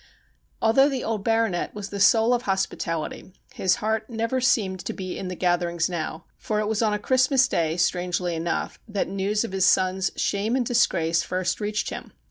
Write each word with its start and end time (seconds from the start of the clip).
Although 0.63 0.89
the 0.89 1.03
old 1.03 1.23
Baronet 1.23 1.75
was 1.75 1.89
the 1.91 1.99
soul 1.99 2.33
of 2.33 2.41
hospitality, 2.41 3.33
his 3.53 3.75
heart 3.75 4.09
never 4.09 4.41
seemed 4.41 4.79
to 4.85 4.93
be 4.93 5.15
in 5.15 5.27
the 5.27 5.35
gatherings 5.35 5.91
now, 5.91 6.25
for 6.39 6.59
it 6.59 6.67
was 6.67 6.81
on 6.81 6.91
a 6.95 6.97
Christmas 6.97 7.47
day, 7.47 7.77
strangely 7.77 8.33
enough, 8.33 8.79
that 8.87 9.07
news 9.07 9.43
of 9.43 9.51
his 9.51 9.67
son's 9.67 10.11
shame 10.15 10.55
and 10.55 10.65
disgrace 10.65 11.21
first 11.21 11.61
reached 11.61 11.91
him. 11.91 12.13